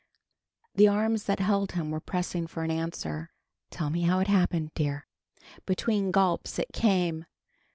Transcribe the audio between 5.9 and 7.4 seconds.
gulps it came.